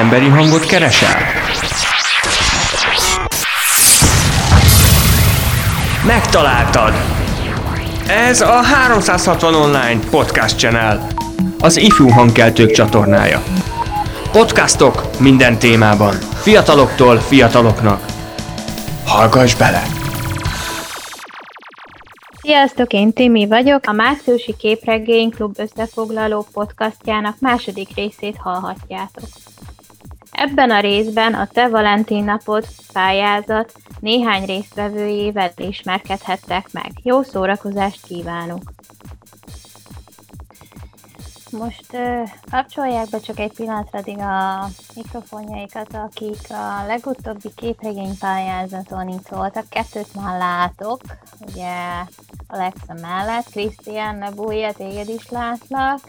[0.00, 1.20] Emberi hangot keresel?
[6.06, 6.92] Megtaláltad!
[8.08, 11.06] Ez a 360 Online Podcast Channel,
[11.60, 13.42] az ifjú hangkeltők csatornája.
[14.32, 18.04] Podcastok minden témában, fiataloktól fiataloknak.
[19.06, 19.82] Hallgass bele!
[22.42, 29.24] Sziasztok, én Timi vagyok, a Márciusi Képregény Klub összefoglaló podcastjának második részét hallhatjátok.
[30.40, 36.92] Ebben a részben a Te Valentin napot pályázat néhány résztvevőjével ismerkedhettek meg.
[37.02, 38.62] Jó szórakozást kívánok!
[41.50, 41.96] Most
[42.50, 49.68] kapcsolják be csak egy pillanatra addig a mikrofonjaikat, akik a legutóbbi képregény pályázaton itt voltak.
[49.68, 51.00] Kettőt már látok,
[51.46, 51.74] ugye
[52.48, 53.50] Alexa mellett.
[53.50, 56.00] Krisztián, ne bújja, téged is látlak.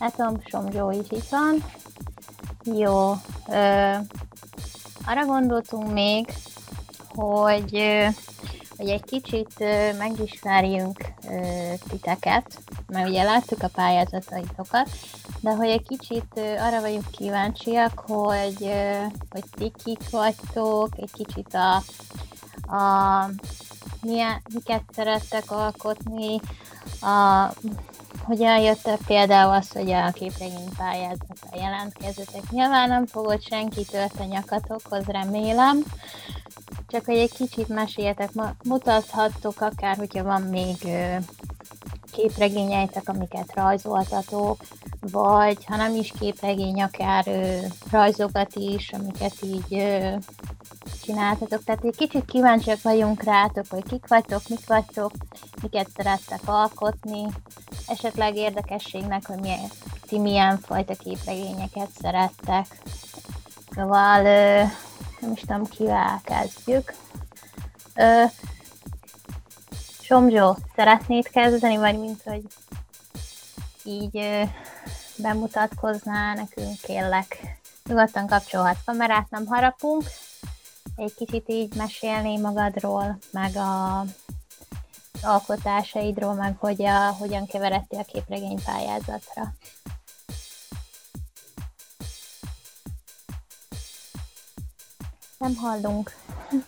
[0.00, 1.64] Látom, Somzsó is van.
[2.64, 3.10] Jó.
[5.06, 6.32] Arra gondoltunk még,
[7.14, 7.82] hogy
[8.80, 9.64] hogy egy kicsit
[9.98, 11.04] megismerjünk
[11.88, 14.90] titeket, mert ugye láttuk a pályázataitokat,
[15.40, 18.72] de hogy egy kicsit arra vagyunk kíváncsiak, hogy,
[19.30, 21.74] hogy ti kik vagytok, egy kicsit a,
[22.76, 23.30] a
[24.02, 26.40] milyen, miket szerettek alkotni,
[27.00, 27.52] a,
[28.24, 32.50] hogyan jött el például az, hogy a képregény pályázatra jelentkezzetek.
[32.50, 35.82] Nyilván nem fogod senki tört a nyakatokhoz, remélem,
[36.88, 38.30] csak hogy egy kicsit meséljetek,
[38.64, 40.76] mutathattok akár, hogyha van még
[42.12, 44.60] képregényeitek, amiket rajzoltatok,
[45.00, 47.58] vagy ha nem is képregény, akár ö,
[47.90, 50.14] rajzokat is, amiket így ö,
[51.10, 51.64] csináltatok.
[51.64, 55.12] Tehát egy kicsit kíváncsiak vagyunk rátok, hogy kik vagytok, mik vagytok,
[55.62, 57.26] miket szerettek alkotni,
[57.86, 59.68] esetleg érdekességnek, hogy milyen,
[60.06, 62.66] ti milyen fajta képregényeket szerettek.
[63.74, 64.62] Szóval ö,
[65.20, 66.94] nem is tudom, kivel kezdjük.
[67.94, 68.24] Ö,
[70.00, 72.42] Somzsó, szeretnéd kezdeni, vagy mint hogy
[73.84, 74.42] így ö,
[75.16, 77.58] bemutatkoznál nekünk, kérlek.
[77.84, 80.02] Nyugodtan kapcsolhat kamerát, nem harapunk.
[81.00, 84.04] Egy kicsit így mesélni magadról, meg a
[85.22, 89.54] alkotásaidról, meg hogy a, hogyan keveredtél a képregény pályázatra.
[95.38, 96.14] Nem hallunk.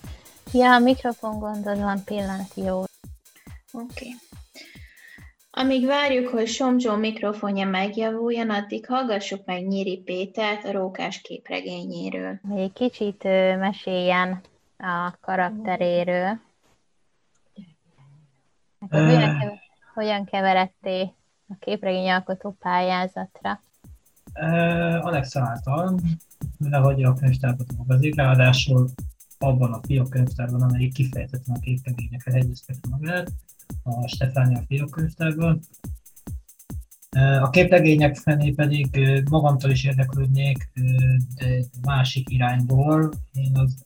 [0.52, 2.80] Ja, a mikrofon gondod van, pillanat, jó.
[2.80, 2.88] Oké.
[3.72, 4.31] Okay.
[5.54, 12.40] Amíg várjuk, hogy Somzsó mikrofonja megjavuljon, addig hallgassuk meg Nyíri Pétert a rókás képregényéről.
[12.56, 13.22] Egy kicsit
[13.58, 14.40] meséljen
[14.78, 16.38] a karakteréről.
[18.90, 19.60] Hogyan, kever,
[19.94, 21.14] hogyan keveredtél
[21.48, 23.60] a képregényalkotó pályázatra?
[24.34, 26.00] Uh, Alexa által,
[26.82, 28.88] hogy a könyvtárba dolgozik, ráadásul
[29.38, 33.30] abban a fiók könyvtárban, amelyik kifejezetten a képregényekre hegyeztek magát,
[33.82, 35.60] a Stefánia fiók könyvtárban.
[37.40, 38.88] A képregények felé pedig
[39.30, 40.70] magamtól is érdeklődnék,
[41.34, 43.10] de másik irányból.
[43.32, 43.84] Én az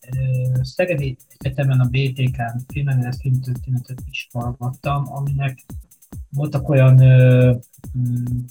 [0.63, 5.65] Szegedi Egyetemen a BTK-n filmemlélet filmtörténetet is hallgattam, aminek
[6.31, 6.95] voltak olyan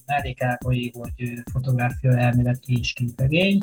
[0.06, 3.62] mellékágai, hogy fotográfia elméleti és képregény,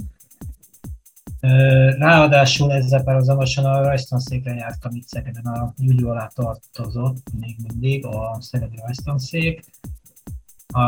[1.99, 8.37] Ráadásul ezzel párhuzamosan a rajztanszékre jártam itt Szegeden, a Júlió alá tartozott még mindig a
[8.41, 9.65] Szegedi rajztanszék.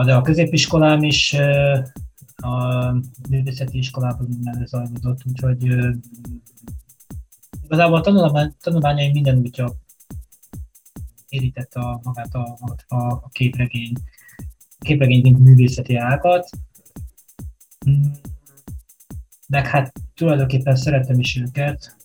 [0.04, 1.36] De a középiskolám is
[2.36, 2.90] a
[3.28, 5.62] művészeti iskolában minden zajlódott, úgyhogy
[7.62, 9.72] igazából a tanulmányaim minden útja
[11.28, 13.92] érítette a, magát a, a, a képregény,
[14.78, 16.48] a képregény mint művészeti ágat.
[17.78, 18.12] Hmm
[19.48, 21.96] meg hát tulajdonképpen szeretem is őket,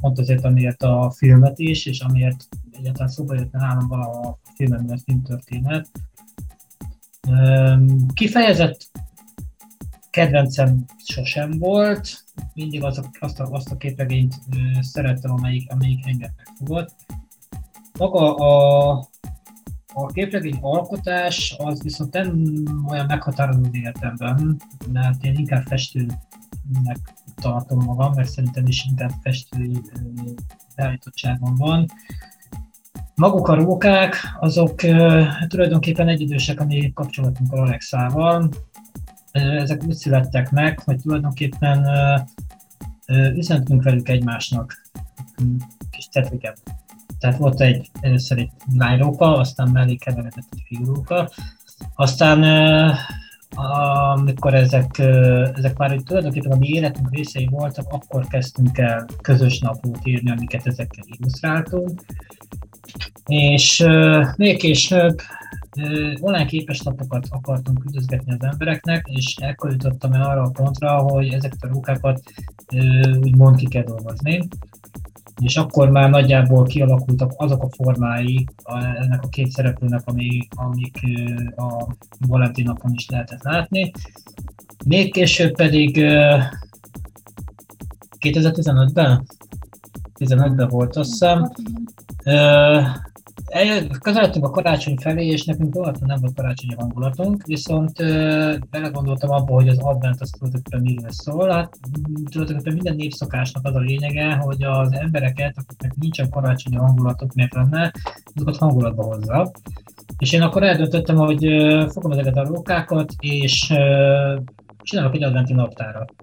[0.00, 5.02] pont azért, amiért a filmet is, és amiért egyáltalán szóba jött nálam a filmem, mert
[5.02, 5.90] filmtörténet.
[8.14, 8.90] Kifejezett
[10.10, 12.24] kedvencem sosem volt,
[12.54, 14.34] mindig az a, azt, a, azt a képregényt
[14.80, 16.94] szerettem, amelyik, amelyik engem megfogott.
[17.98, 19.08] Maga a,
[19.98, 24.60] a képregény alkotás az viszont nem olyan meghatározó értemben,
[24.92, 26.06] mert én inkább festő
[26.82, 26.98] nek
[27.34, 29.80] tartom magam, mert szerintem is inkább festői
[30.74, 31.86] beállítottságom van.
[33.14, 34.74] Maguk a rókák, azok
[35.46, 38.48] tulajdonképpen egyidősek a mi kapcsolatunk a Alexával.
[39.32, 41.86] Ezek úgy születtek meg, hogy tulajdonképpen
[43.34, 44.90] üzenetünk velük egymásnak
[45.90, 46.60] kis tetliket.
[47.26, 51.30] Tehát volt egy, először egy lányróka, aztán mellé keveredett egy fiúróka,
[51.94, 52.42] aztán
[54.14, 54.98] amikor ezek,
[55.54, 60.66] ezek már tulajdonképpen a mi életünk részei voltak, akkor kezdtünk el közös napot írni, amiket
[60.66, 62.00] ezekkel illusztráltunk.
[63.26, 63.86] És
[64.36, 65.20] még később
[66.20, 71.62] online képeslapokat akartunk küldözgetni az embereknek, és ekkor jutottam el arra a pontra, hogy ezeket
[71.62, 72.20] a rókákat
[73.22, 74.48] úgymond ki kell dolgozni.
[75.40, 78.46] És akkor már nagyjából kialakultak azok a formái
[79.00, 80.98] ennek a két szereplőnek, ami, amik
[81.56, 81.86] a
[82.26, 83.92] Valentin napon is lehetett látni.
[84.84, 85.96] Még később pedig
[88.20, 89.26] 2015-ben?
[90.18, 91.52] 15-ben volt azt hiszem
[94.00, 99.54] közeledtünk a karácsony felé, és nekünk valóban nem volt karácsonyi hangulatunk, viszont uh, belegondoltam abba,
[99.54, 101.50] hogy az advent az tulajdonképpen miről szól.
[101.50, 101.76] Hát
[102.30, 107.92] tulajdonképpen minden népszakásnak az a lényege, hogy az embereket, akiknek nincsen karácsonyi hangulatok, miért lenne,
[108.34, 109.50] azokat hangulatba hozza.
[110.18, 113.72] És én akkor eldöntöttem, hogy uh, fogom ezeket a rókákat, és
[114.82, 116.14] csinálok egy adventi naptárat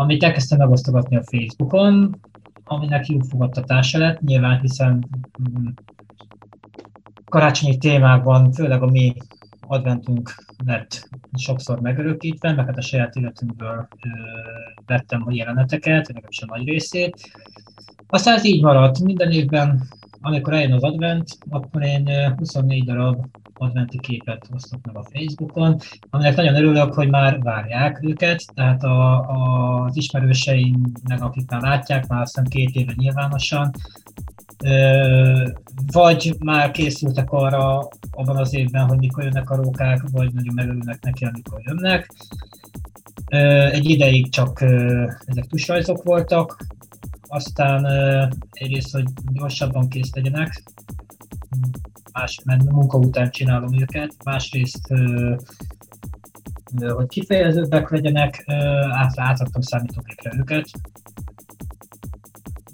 [0.00, 2.16] amit elkezdtem megosztogatni a Facebookon,
[2.64, 5.04] aminek jó fogadtatása lett, nyilván hiszen
[5.42, 5.66] mm,
[7.30, 9.14] karácsonyi témákban, főleg a mi
[9.60, 10.34] adventünk
[10.66, 14.08] lett sokszor megörökítve, meg hát a saját életünkből ö,
[14.86, 17.30] vettem a jeleneteket, legalábbis a nagy részét.
[18.06, 19.00] Aztán ez így maradt.
[19.00, 19.82] Minden évben,
[20.20, 25.76] amikor eljön az advent, akkor én 24 darab adventi képet osztok meg a Facebookon,
[26.10, 32.06] aminek nagyon örülök, hogy már várják őket, tehát a, a, az ismerőseimnek, akik már látják,
[32.06, 33.70] már azt két éve nyilvánosan,
[35.92, 41.02] vagy már készültek arra abban az évben, hogy mikor jönnek a rókák, vagy nagyon megörülnek
[41.02, 42.12] neki, amikor jönnek.
[43.72, 44.60] Egy ideig csak
[45.26, 46.66] ezek tusrajzok voltak,
[47.28, 47.86] aztán
[48.52, 50.62] egyrészt, hogy gyorsabban kész legyenek,
[52.12, 54.92] más, mert munka után csinálom őket, másrészt,
[56.88, 58.44] hogy kifejezőbbek legyenek,
[59.14, 60.68] átraktam számítógépre őket,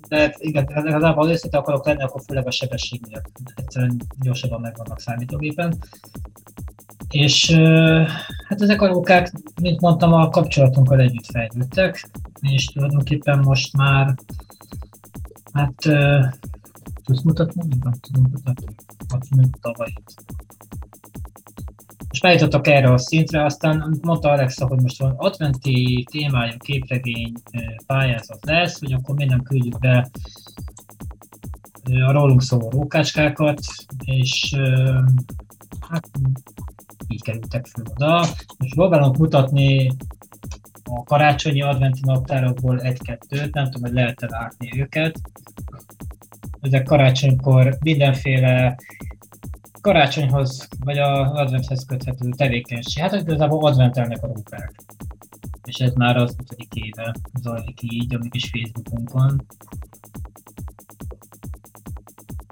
[0.08, 3.31] de igen, igazából őszinte akarok lenni, akkor főleg a sebesség miatt.
[3.55, 5.79] Egyszerűen gyorsabban megvannak számítógépen.
[7.11, 7.50] És
[8.49, 12.11] hát ezek a rókák, mint mondtam, a kapcsolatunkkal együtt fejlődtek,
[12.41, 14.14] és tulajdonképpen most már,
[15.53, 15.75] hát
[17.05, 17.62] tudsz mutatni?
[17.82, 18.75] Nem tudom mutatni.
[19.08, 19.93] Azt mondjuk tavaly
[22.20, 27.32] most eljutottak erre a szintre, aztán mondta Alexa, hogy most van adventi témájú képregény
[27.86, 30.08] pályázat lesz, hogy akkor nem küldjük be
[32.06, 33.60] a rólunk szóló rókácskákat,
[34.04, 34.56] és
[35.88, 36.08] hát
[37.08, 38.19] így kerültek fel oda.
[38.58, 39.90] Most próbálunk mutatni
[40.84, 45.20] a karácsonyi adventi naptárokból egy-kettőt, nem tudom, hogy lehet-e látni őket.
[46.60, 48.76] Ezek karácsonykor mindenféle
[49.86, 53.02] karácsonyhoz, vagy a adventhez köthető tevékenység.
[53.02, 54.72] Hát igazából adventelnek a rókák.
[55.64, 59.46] És ez már az ötödik éve zajlik így, amik is Facebookunkon.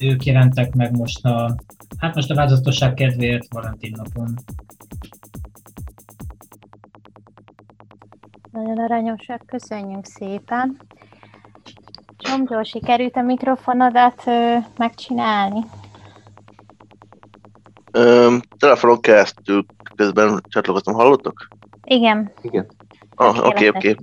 [0.00, 1.54] Ők jelentek meg most a,
[1.98, 4.34] hát most a változatosság kedvéért Valentin napon.
[8.52, 10.76] Nagyon aranyosak, köszönjük szépen.
[12.16, 15.60] Csomgyó, sikerült a mikrofonodat ö, megcsinálni?
[18.64, 19.66] Telefonon keresztül
[19.96, 21.48] közben csatlakoztam, hallottok?
[21.84, 22.32] Igen.
[22.42, 22.66] Igen.
[23.14, 23.96] Ah, oké, oké.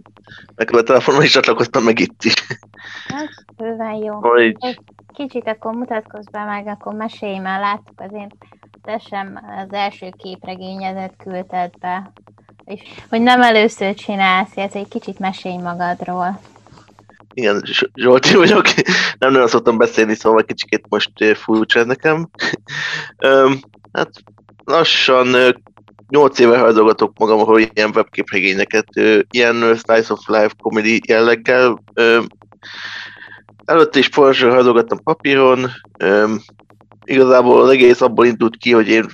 [0.55, 2.33] Meg a telefonon is csatlakoztam, meg itt is.
[3.07, 4.13] Hát, bőven jó.
[4.13, 4.55] Hogy...
[5.13, 8.36] Kicsit akkor mutatkozz be meg, akkor mesélj már, láttuk azért,
[8.81, 12.12] te sem az első képregényedet küldted be.
[12.65, 16.39] És hogy nem először csinálsz, ez egy kicsit mesélj magadról.
[17.33, 17.62] Igen,
[17.95, 18.65] Zsolti vagyok,
[19.19, 22.29] nem nagyon szoktam beszélni, szóval kicsit most furcsa ez nekem.
[23.91, 24.09] Hát
[24.71, 25.55] lassan
[26.09, 28.87] 8 éve hajdogatok magamról ilyen webképregényeket,
[29.29, 31.83] ilyen slice of life comedy jelleggel.
[33.65, 35.69] Előtte is forrásra hajdogattam papíron,
[37.03, 39.05] igazából az egész abból indult ki, hogy én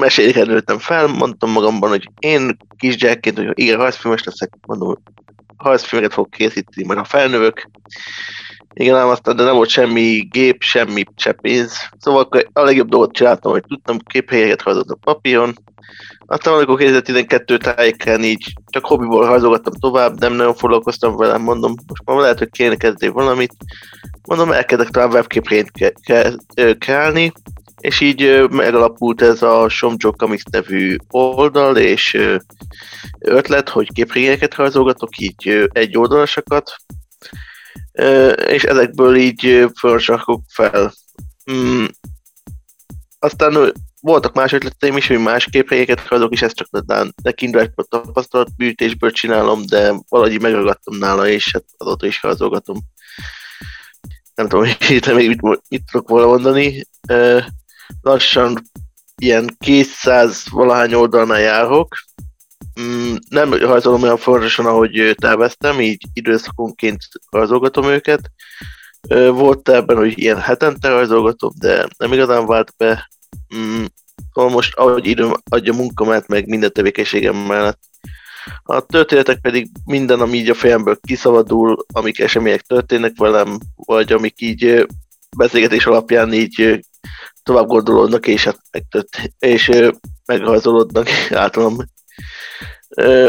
[0.00, 5.02] meséléket nőttem fel, mondtam magamban, hogy én kisgyerekként, hogy igen, rajzfilmes leszek, mondom,
[5.56, 7.70] rajzfilmeket fog készíteni, majd a felnövök,
[8.72, 11.36] igen, ám aztán de nem volt semmi gép, semmi se.
[11.98, 15.54] Szóval a legjobb dolgot csináltam, hogy tudtam képhelyeket rajzolni a papíron.
[16.26, 22.02] Aztán amikor 2012 tájéken így csak hobbiból rajzolgattam tovább, nem nagyon foglalkoztam vele, mondom, most
[22.04, 23.52] már lehet, hogy kéne kezdeni valamit.
[24.28, 25.70] Mondom, elkezdek talán webképrényt
[26.78, 27.32] kreálni,
[27.80, 30.12] és így megalapult ez a Somjo
[30.50, 32.18] nevű oldal, és
[33.18, 36.76] ötlet, hogy képrényeket rajzolgatok, így egy oldalasakat,
[38.46, 40.92] és ezekből így fölsakok fel.
[41.52, 41.84] Mm.
[43.18, 46.68] Aztán voltak más ötleteim is, hogy más képregényeket rajzolok, és ezt csak
[47.22, 52.76] ne kiindulásból tapasztalat bűtésből csinálom, de valahogy megragadtam nála, és hát azóta is rajzolgatom.
[54.34, 56.86] Nem tudom, hogy még mit, mit tudok volna mondani.
[58.00, 58.62] Lassan
[59.16, 61.94] ilyen 200 valahány oldalnál járok.
[62.80, 67.00] Mm, nem rajzolom olyan fontosan, ahogy terveztem, így időszakonként
[67.30, 68.30] rajzolgatom őket.
[69.32, 73.10] Volt ebben, hogy ilyen hetente rajzolgatom, de nem igazán vált be.
[73.56, 73.84] Mm,
[74.32, 77.80] szóval most, ahogy időm adja munkamát, meg minden tevékenységem mellett.
[78.62, 84.40] A történetek pedig minden, ami így a fejemből kiszabadul, amik események történnek velem, vagy amik
[84.40, 84.86] így
[85.36, 86.84] beszélgetés alapján így
[87.42, 88.58] tovább gondolódnak, és, hát
[89.38, 89.70] és
[90.26, 91.76] megrajzolódnak általam.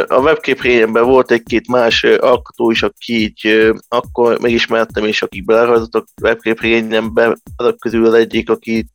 [0.08, 0.62] A webkép
[0.92, 7.80] volt egy-két más alkotó is, aki így akkor megismertem, és akik belerajzoltak webkép rényembe, azok
[7.80, 8.88] közül egyik, aki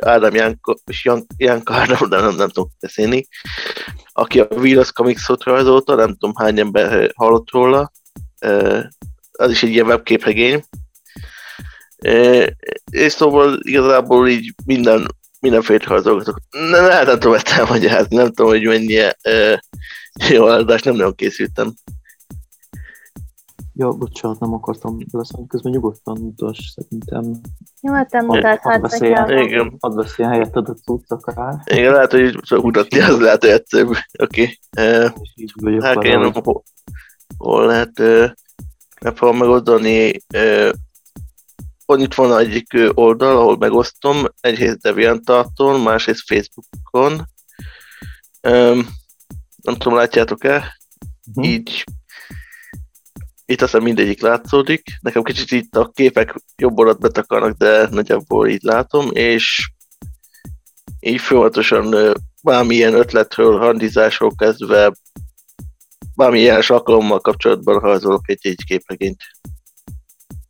[0.00, 3.26] Ádám Jánka, és Jánka Ádám, de nem, nem tudom beszélni,
[4.12, 7.92] aki a Virus Comics-ot rajzolta, nem tudom hány ember hallott róla,
[9.32, 10.64] az is egy ilyen webképregény,
[12.90, 15.06] és szóval igazából így minden,
[15.44, 16.40] mindenféle rajzolgatok.
[16.50, 18.98] Nem, nem, nem tudom ezt elmagyarázni, nem tudom, hogy mennyi
[20.30, 21.72] jó adást nem nagyon készültem.
[23.76, 27.40] Ja, bocsánat, nem akartam beleszólni, közben nyugodtan utas, szerintem.
[27.80, 29.76] Nyugodtan mutathatsz, Igen.
[29.80, 31.54] Hadd beszéljen helyetted a cucc akár.
[31.64, 33.94] Igen, lehet, hogy csak mutatni, az lehet, hogy egyszerűbb.
[34.18, 34.58] Oké.
[35.56, 35.80] Okay.
[35.80, 36.64] hát én hol,
[37.38, 38.30] hol lehet, uh,
[39.00, 40.20] megpróbálom megoldani.
[40.34, 40.70] Uh,
[41.86, 47.12] itt van egyik oldal, ahol megosztom, egyrészt Deviantarton, másrészt Facebookon.
[48.48, 48.88] Um,
[49.62, 50.78] nem tudom, látjátok-e?
[51.26, 51.46] Uh-huh.
[51.46, 51.84] Így
[53.46, 54.82] itt aztán mindegyik látszódik.
[55.00, 59.70] Nekem kicsit itt a képek jobb oldalt betakarnak, de nagyjából így látom, és
[61.00, 64.92] így folyamatosan bármilyen ötletről, handizásról kezdve
[66.16, 69.22] bármilyen alkalommal kapcsolatban rajzolok egy-egy képregényt.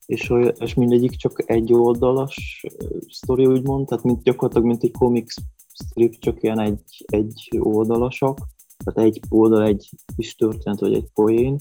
[0.06, 2.64] És, és mindegyik csak egy oldalas
[3.08, 5.34] sztori, úgymond, tehát mint, gyakorlatilag mint egy comics
[5.72, 8.38] strip, csak ilyen egy, egy oldalasak,
[8.84, 11.58] tehát egy oldal egy kis történet, vagy egy poén,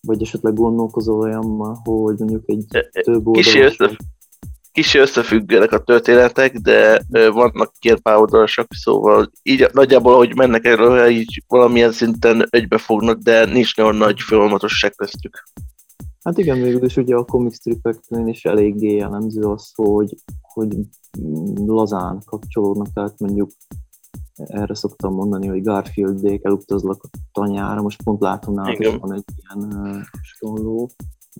[0.00, 2.66] vagy esetleg gondolkozol olyanban, hogy mondjuk egy
[3.02, 3.46] több oldalas...
[3.46, 3.96] Kicsi, össze,
[4.72, 11.42] kicsi összefüggenek a történetek, de vannak két pároldalasak, szóval így nagyjából, ahogy mennek erről, így
[11.46, 15.42] valamilyen szinten egybefognak, de nincs nagyon nagy folyamatosság köztük.
[16.22, 20.76] Hát igen, végül is ugye a comic stripeknél is eléggé jellemző az, hogy, hogy
[21.54, 23.50] lazán kapcsolódnak, tehát mondjuk
[24.46, 30.06] erre szoktam mondani, hogy Garfieldék elutazlak a tanyára, most pont látom nálatok van egy ilyen
[30.10, 30.90] hasonló.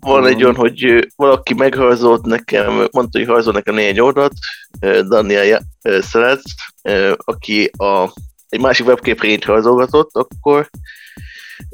[0.00, 4.32] Van egy olyan, hogy valaki megrajzolt nekem, mondta, hogy rajzol nekem négy oldalt,
[5.08, 6.42] Daniel Szelec,
[7.16, 8.12] aki a,
[8.48, 10.70] egy másik webképrényt rajzolgatott, akkor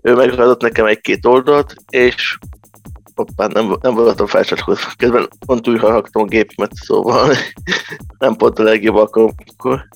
[0.03, 2.39] ő megrajzolt nekem egy-két oldalt, és
[3.19, 4.91] hoppá, nem, nem voltam felcsatlakozva.
[4.97, 7.35] Közben pont újra raktam a gépemet, szóval
[8.19, 9.89] nem pont a legjobb alkalomkor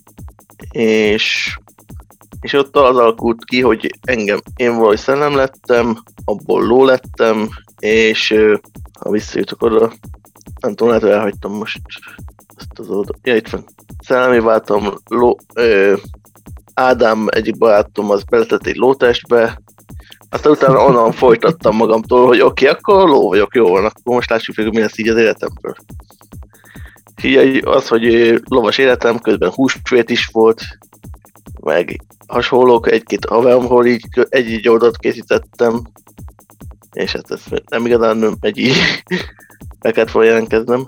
[0.71, 1.57] és,
[2.41, 7.49] és ott az alakult ki, hogy engem, én valahogy szellem lettem, abból ló lettem,
[7.79, 8.35] és
[9.01, 9.93] ha visszajutok oda,
[10.61, 11.81] nem tudom, lehet, hogy elhagytam most
[12.57, 13.19] ezt az oldal.
[13.23, 13.65] Ja, itt van.
[14.05, 15.95] Szellemi váltam, ló, ö,
[16.75, 19.62] Ádám egyik barátom az beletett egy lótestbe,
[20.33, 24.31] aztán utána onnan folytattam magamtól, hogy oké, okay, akkor ló vagyok, jó van, akkor most
[24.31, 25.75] lássuk hogy mi lesz így az életemből.
[27.23, 30.63] Így az, hogy lovas életem, közben húsvét is volt,
[31.61, 35.83] meg hasonlók, egy-két haveromról így egy-egy oldalt készítettem,
[36.93, 38.77] és hát ez nem igazán megy így,
[39.83, 40.87] meg kellett volna jelentkeznem.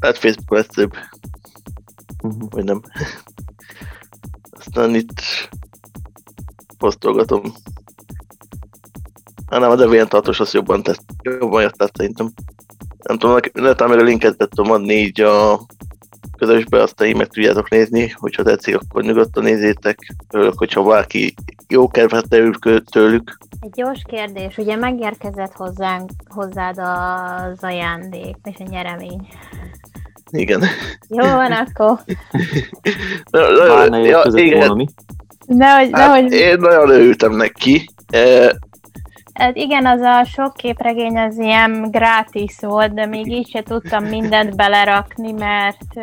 [0.00, 0.96] Hát Facebook lesz több,
[2.22, 2.50] uh-huh.
[2.50, 2.80] vagy nem.
[4.58, 5.20] Aztán itt
[6.78, 7.42] posztolgatom.
[9.60, 12.32] Nem, a Deviant tartós az jobban, tett, jobban jött tehát szerintem
[13.02, 15.60] nem tudom, lehet meg a linket tudom adni így a
[16.36, 19.98] közösbe, aztán így meg tudjátok nézni, hogyha tetszik, akkor nyugodtan nézzétek.
[20.30, 21.34] Örülök, hogyha valaki
[21.68, 22.54] jó kedvet terül
[22.90, 23.38] tőlük.
[23.60, 29.28] Egy gyors kérdés, ugye megérkezett hozzánk, hozzád az ajándék és a nyeremény.
[30.30, 30.62] Igen.
[31.08, 31.98] Jó van akkor.
[33.30, 34.66] na, na, na, ja, igen.
[34.66, 34.84] Volna,
[35.46, 36.32] Nehogy, hát nehogy...
[36.32, 37.90] Én nagyon örültem neki.
[39.34, 44.04] Hát igen, az a sok képregény az ilyen gratis volt, de még így se tudtam
[44.04, 45.94] mindent belerakni, mert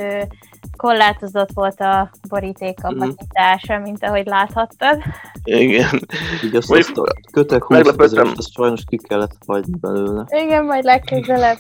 [0.79, 4.97] korlátozott volt a boríték kapacitása, mint ahogy láthattad.
[5.43, 5.99] Igen.
[6.43, 8.19] Így azt, azt a kötek 20 meglepődtem.
[8.19, 10.25] ezeret, azt sajnos ki kellett hagyni belőle.
[10.29, 11.57] Igen, majd legközelebb.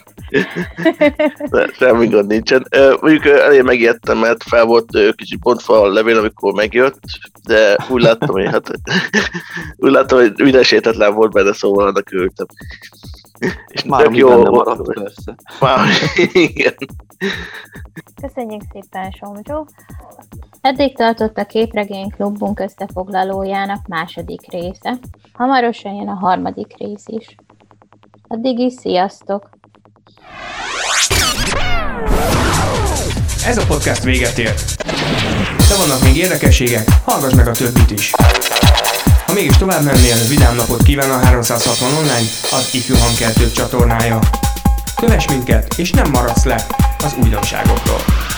[1.51, 2.67] De semmi gond nincsen.
[3.01, 6.99] Mondjuk elég megijedtem, mert fel volt kicsit bontva a levél, amikor megjött,
[7.43, 8.71] de úgy láttam, hogy hát
[9.83, 12.45] úgy láttam, hogy minősítetlen volt benne, szóval annak örültem.
[13.67, 15.35] És Már tök jó maradt, persze.
[15.59, 15.87] Már,
[16.33, 16.73] igen.
[18.21, 19.67] Köszönjük szépen, Somzsó!
[20.61, 24.97] Eddig tartott a Képregény Klubunk összefoglalójának második része.
[25.33, 27.35] Hamarosan jön a harmadik rész is.
[28.27, 29.49] Addig is sziasztok!
[33.45, 34.83] Ez a podcast véget ért.
[35.69, 38.11] De vannak még érdekességek, hallgass meg a többit is.
[39.29, 44.19] Ha mégis tovább mennél, vidám napot kíván a 360 online, az Ifjú Hangkeltők csatornája.
[44.95, 46.65] Kövess minket, és nem maradsz le
[47.03, 48.28] az újdonságokról.